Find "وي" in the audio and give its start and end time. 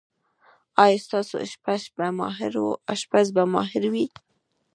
3.93-4.05